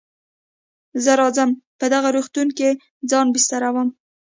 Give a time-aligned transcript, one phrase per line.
[1.03, 1.49] زه راځم
[1.79, 2.69] په دغه روغتون کې
[3.09, 3.89] ځان بستروم.